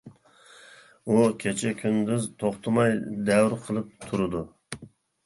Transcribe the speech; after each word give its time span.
ئۇ 1.09 1.17
كېچە-كۈندۈز 1.43 2.25
توختىماي 2.45 2.95
دەۋر 3.29 3.55
قىلىپ 3.67 3.93
تۇرىدۇ. 4.07 4.43